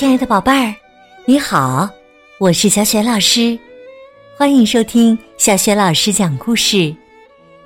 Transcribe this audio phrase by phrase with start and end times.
[0.00, 0.74] 亲爱的宝贝儿，
[1.26, 1.86] 你好，
[2.38, 3.58] 我是小雪老师，
[4.34, 6.96] 欢迎收听小雪老师讲故事，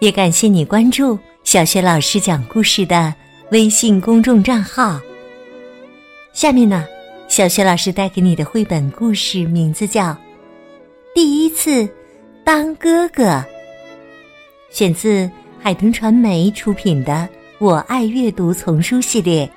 [0.01, 3.15] 也感谢你关注小雪老师讲故事的
[3.53, 5.01] 微信公众账号。
[6.33, 6.85] 下面呢，
[7.29, 10.07] 小雪老师带给你的绘本故事名字叫
[11.15, 11.89] 《第一次
[12.43, 13.23] 当哥哥》，
[14.71, 15.31] 选自
[15.63, 17.13] 海豚传媒出品的
[17.61, 19.49] 《我爱阅读》丛书系列。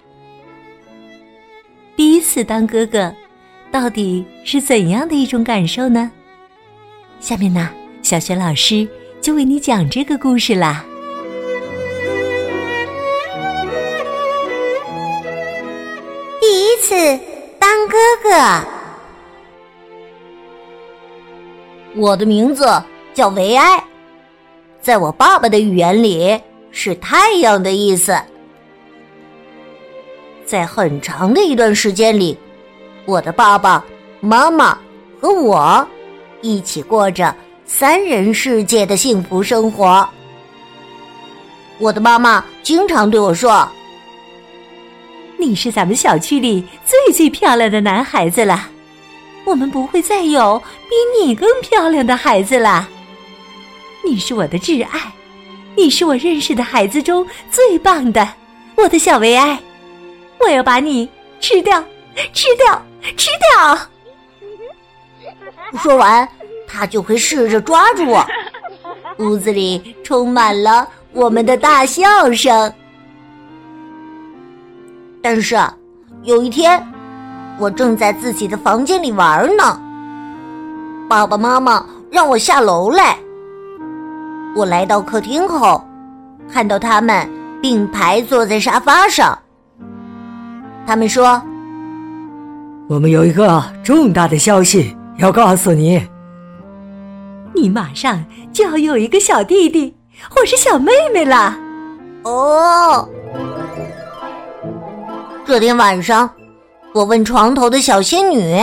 [2.27, 3.13] 次当哥哥，
[3.71, 6.11] 到底是怎样的一种感受呢？
[7.21, 7.69] 下面呢，
[8.01, 8.85] 小雪老师
[9.21, 10.83] 就为你讲这个故事啦。
[16.41, 16.95] 第一次
[17.57, 18.29] 当哥哥，
[21.95, 22.67] 我的名字
[23.13, 23.81] 叫维埃，
[24.81, 26.37] 在我爸爸的语言里
[26.71, 28.13] 是太阳的意思。
[30.47, 32.35] 在很长的一段时间里，
[33.03, 33.83] 我的爸爸
[34.21, 34.77] 妈妈
[35.19, 35.85] 和我
[36.41, 37.35] 一起过着
[37.65, 40.07] 三人世界的幸福生活。
[41.79, 43.69] 我的妈妈经常对我说
[45.37, 48.69] ：“你是咱们小区里最最漂亮的男孩子了，
[49.43, 50.57] 我们不会再有
[50.89, 52.87] 比你更漂亮的孩子了。
[54.03, 55.11] 你是我的挚爱，
[55.75, 58.27] 你是我认识的孩子中最棒的，
[58.75, 59.59] 我的小维埃。”
[60.39, 61.83] 我要把你吃掉，
[62.33, 62.81] 吃掉，
[63.15, 63.77] 吃掉！
[65.81, 66.27] 说完，
[66.67, 68.25] 他就会试着抓住我。
[69.19, 72.73] 屋子里充满了我们的大笑声。
[75.21, 75.57] 但是
[76.23, 76.81] 有一天，
[77.57, 79.81] 我正在自己的房间里玩呢，
[81.09, 83.17] 爸爸妈妈让我下楼来。
[84.55, 85.83] 我来到客厅后，
[86.51, 87.29] 看到他们
[87.61, 89.37] 并排坐在沙发上。
[90.87, 91.41] 他们说
[92.87, 96.01] ：“我们有一个重大的消息要告诉你，
[97.53, 98.23] 你马上
[98.53, 99.93] 就要有一个小弟弟
[100.29, 101.57] 或是小妹妹了。”
[102.23, 103.05] 哦，
[105.45, 106.29] 这天晚上，
[106.93, 108.57] 我问床头的小仙女：“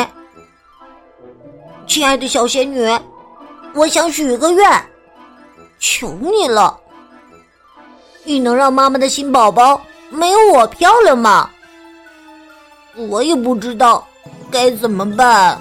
[1.86, 2.88] 亲爱的小仙女，
[3.74, 4.82] 我想许个愿，
[5.78, 6.74] 求你了，
[8.24, 9.78] 你能让妈妈的新宝宝
[10.08, 11.50] 没有我漂亮吗？”
[12.96, 14.06] 我也不知道
[14.50, 15.60] 该怎么办。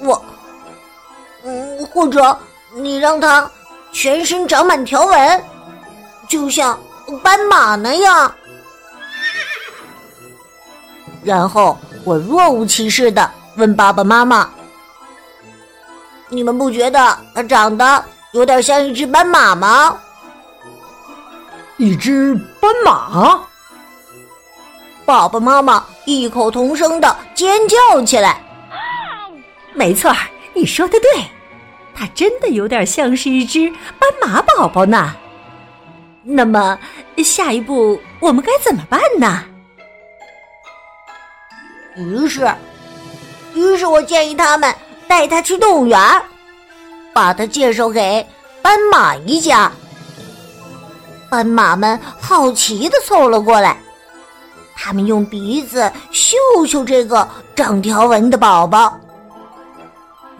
[0.00, 0.24] 我，
[1.44, 2.36] 嗯，或者
[2.74, 3.50] 你让他
[3.92, 5.44] 全身长满条纹，
[6.28, 6.78] 就像
[7.22, 8.34] 斑马那样。
[11.22, 14.50] 然后我若无其事的问爸爸妈妈
[16.28, 19.98] ：“你们不觉得他长得有点像一只斑马吗？”
[21.76, 23.38] 一只斑马。
[25.04, 28.40] 爸爸妈妈异口同声的尖叫起来。
[29.74, 30.16] 没错儿，
[30.52, 31.24] 你说的对，
[31.94, 35.14] 它真的有点像是一只斑马宝宝呢。
[36.22, 36.78] 那么，
[37.18, 39.44] 下一步我们该怎么办呢？
[41.96, 42.50] 于是，
[43.52, 44.74] 于是我建议他们
[45.06, 46.00] 带他去动物园，
[47.12, 48.26] 把他介绍给
[48.62, 49.70] 斑马一家。
[51.28, 53.76] 斑马们好奇的凑了过来。
[54.84, 56.36] 他们用鼻子嗅
[56.66, 58.94] 嗅这个长条纹的宝宝。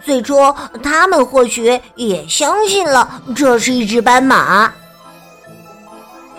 [0.03, 0.37] 最初，
[0.83, 4.71] 他们或许也相信了这是一只斑马，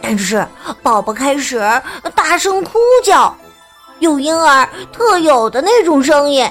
[0.00, 0.46] 但是
[0.84, 1.58] 宝宝开始
[2.14, 3.36] 大声哭叫，
[3.98, 6.48] 有婴儿特有的那种声音，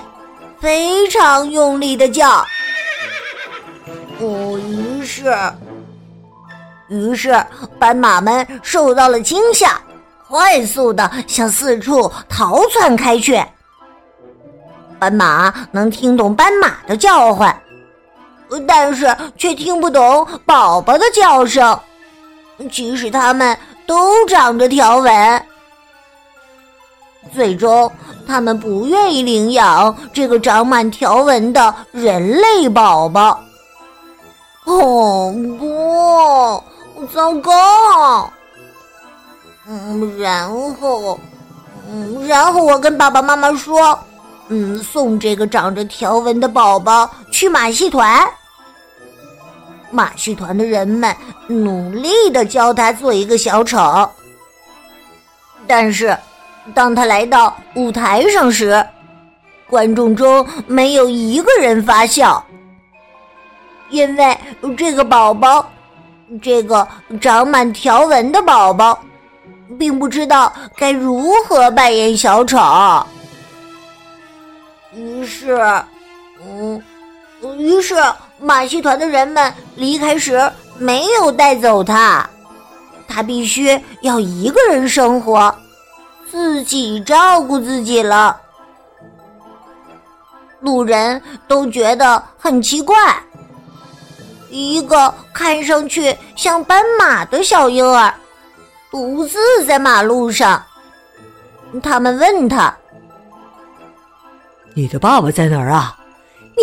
[0.59, 2.45] 非常用力的叫。
[4.19, 5.33] 哦，于是，
[6.89, 7.41] 于是
[7.79, 9.79] 斑马们受到了惊吓。
[10.27, 13.43] 快速的向四处逃窜开去。
[14.97, 17.55] 斑马能听懂斑马的叫唤，
[18.67, 21.77] 但是却听不懂宝宝的叫声，
[22.71, 25.45] 即使它们都长着条纹。
[27.33, 27.91] 最终，
[28.25, 33.39] 他们不愿意领养这个长满条纹的人类宝宝。
[34.63, 36.63] 哦不，
[37.13, 38.31] 糟糕！
[39.67, 41.20] 嗯，然后，
[41.90, 43.97] 嗯，然后我跟爸爸妈妈说，
[44.50, 48.28] 嗯，送这个长着条纹的宝宝去马戏团。
[49.90, 51.16] 马戏团的人们
[51.47, 54.09] 努力的教他做一个小丑，
[55.66, 56.16] 但是
[56.73, 58.85] 当他来到舞台上时，
[59.67, 62.44] 观众中没有一个人发笑，
[63.90, 64.38] 因为
[64.78, 65.66] 这个宝宝，
[66.41, 66.88] 这个
[67.20, 69.00] 长满条纹的宝宝。
[69.78, 72.58] 并不知道该如何扮演小丑。
[74.94, 75.59] 于是，
[76.46, 76.82] 嗯，
[77.58, 77.96] 于是
[78.40, 82.29] 马戏团的人们离开时没有带走他，
[83.08, 85.53] 他必须要一个人生活，
[86.32, 88.40] 自己照顾自己了。
[90.62, 92.96] 路人都觉得很奇怪，
[94.50, 98.12] 一个看上去像斑马的小婴儿，
[98.95, 100.63] 独自在马路上。
[101.83, 102.73] 他们问他
[104.73, 105.99] ：“你的爸爸在哪儿啊？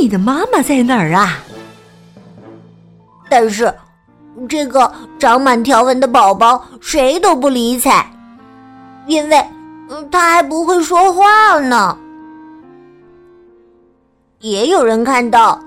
[0.01, 1.41] 你的妈妈在哪儿啊？”
[3.29, 3.71] 但是，
[4.49, 8.11] 这个长满条纹的宝宝谁都不理睬，
[9.07, 9.45] 因为
[10.11, 11.99] 他还不会说话呢。
[14.39, 15.61] 也有人看到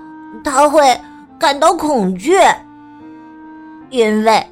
[0.44, 1.00] 他会
[1.38, 2.40] 感到恐惧，
[3.92, 4.44] 因为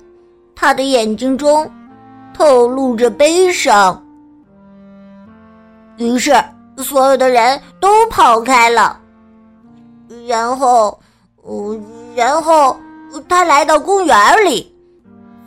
[0.54, 1.68] 他的眼睛中
[2.34, 4.02] 透露着悲伤。
[5.98, 6.34] 于是，
[6.78, 9.00] 所有的人都跑开了。
[10.28, 11.00] 然后，
[12.16, 12.78] 然后
[13.30, 14.16] 他来到公园
[14.46, 14.76] 里，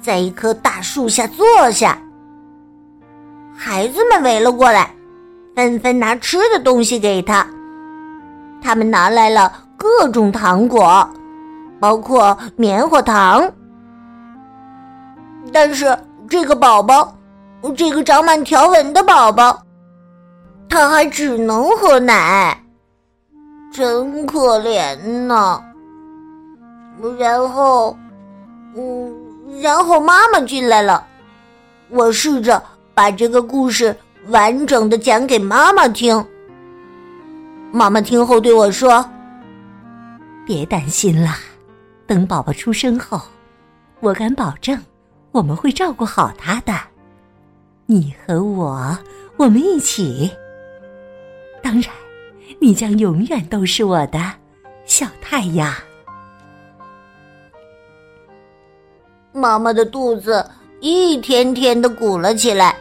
[0.01, 1.99] 在一棵大树下坐下。
[3.57, 4.95] 孩子们围了过来，
[5.55, 7.47] 纷纷拿吃的东西给他。
[8.63, 11.09] 他们拿来了各种糖果，
[11.81, 13.51] 包括棉花糖。
[15.53, 15.97] 但是
[16.29, 17.17] 这个宝宝，
[17.77, 19.63] 这个长满条纹的宝宝，
[20.69, 22.61] 他还只能喝奶，
[23.73, 24.97] 真可怜
[25.27, 25.63] 呢。
[27.19, 27.97] 然后，
[28.75, 29.15] 嗯，
[29.61, 31.07] 然后妈妈进来了。
[31.89, 32.61] 我试着
[32.95, 33.95] 把这个故事
[34.29, 36.25] 完整的讲给妈妈听。
[37.71, 39.05] 妈妈听后对我说
[40.47, 41.31] ：“别担心了，
[42.07, 43.21] 等宝宝出生后，
[44.01, 44.77] 我敢保证，
[45.37, 46.73] 我们会照顾好他的。
[47.85, 48.99] 你和我，
[49.37, 50.31] 我们一起。
[51.63, 51.93] 当然，
[52.59, 54.19] 你将永远都是我的
[54.87, 55.71] 小太阳。”
[59.31, 60.43] 妈妈的肚子
[60.81, 62.75] 一天天的鼓了起来。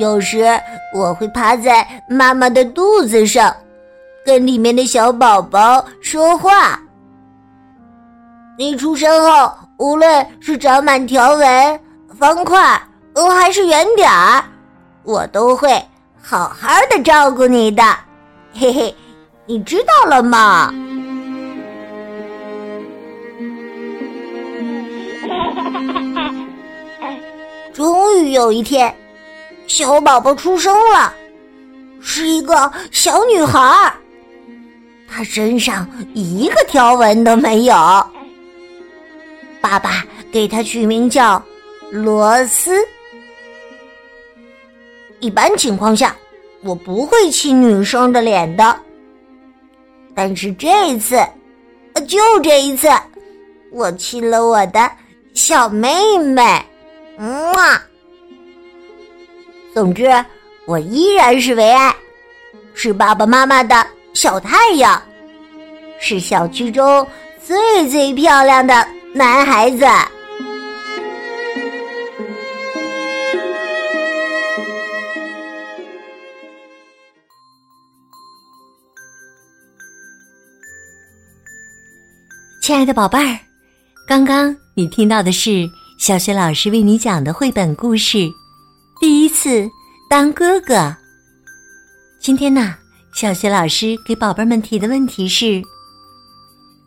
[0.00, 0.44] 有时
[0.92, 3.56] 我会趴在妈妈的肚子上，
[4.26, 6.82] 跟里面的小宝宝说话。
[8.58, 11.80] 你出生后，无论是长满条纹、
[12.18, 12.60] 方块，
[13.14, 14.42] 呃，还是圆点儿，
[15.04, 15.80] 我都会
[16.20, 17.80] 好好的照顾你的。
[18.52, 18.92] 嘿嘿，
[19.46, 20.74] 你知道了吗？
[27.72, 28.92] 终于有一天。
[29.68, 31.14] 小宝宝出生了，
[32.00, 33.92] 是一个小女孩儿。
[35.06, 37.76] 她身上一个条纹都没有。
[39.60, 41.42] 爸爸给她取名叫
[41.90, 42.76] 罗斯。
[45.20, 46.14] 一般情况下，
[46.62, 48.76] 我不会亲女生的脸的。
[50.14, 51.16] 但是这一次，
[52.06, 52.88] 就这一次，
[53.72, 54.90] 我亲了我的
[55.34, 56.64] 小妹妹。
[57.18, 57.82] 嗯啊。
[59.74, 60.08] 总之，
[60.66, 61.94] 我依然是唯爱，
[62.74, 65.00] 是爸爸妈妈的小太阳，
[66.00, 67.06] 是小区中
[67.44, 68.86] 最最漂亮的
[69.18, 69.84] 男孩子。
[82.62, 83.40] 亲爱的宝贝儿，
[84.06, 88.18] 刚刚你听到的是小学老师为你讲的绘本故事。
[89.00, 89.68] 第一次
[90.08, 90.96] 当哥哥。
[92.20, 92.76] 今天呢，
[93.12, 95.60] 小学老师给宝贝们提的问题是：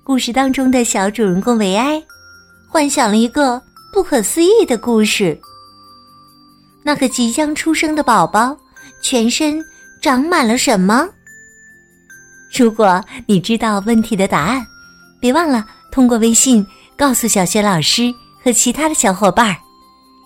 [0.05, 2.01] 故事当中的小主人公维埃
[2.72, 3.62] 幻想了一个
[3.92, 5.38] 不可思议的故事。
[6.84, 8.58] 那个即将出生的宝宝
[9.04, 9.62] 全身
[10.01, 11.06] 长满了什么？
[12.58, 14.66] 如果你知道问题的答案，
[15.20, 19.58] 别忘了通过微信告诉小学老师和其他的小伙伴儿。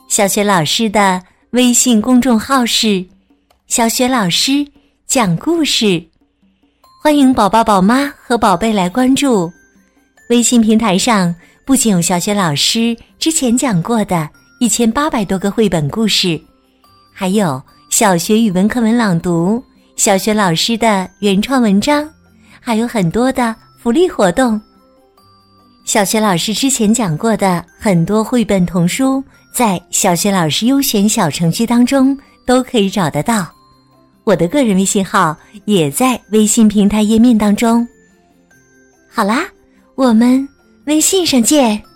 [0.08, 1.22] 小学老师的。
[1.52, 3.06] 微信公众号是
[3.68, 4.68] “小雪老师
[5.08, 6.04] 讲故事”，
[7.02, 9.50] 欢迎宝宝、宝妈和宝贝来关注。
[10.30, 11.34] 微信平台上
[11.66, 14.30] 不仅有小学老师之前讲过的
[14.60, 16.40] 一千八百多个绘本故事，
[17.12, 19.64] 还有小学语文课文朗读、
[19.96, 22.08] 小学老师的原创文章，
[22.60, 24.62] 还有很多的福利活动。
[25.86, 29.24] 小学老师之前讲过的很多绘本童书。
[29.52, 33.50] 在小学老师优选小程序当中都可以找得到，
[34.26, 37.88] 我的个人微信号也在微信平台页面当中。
[39.10, 39.46] 好啦，
[39.96, 40.46] 我们
[40.86, 41.95] 微信上见。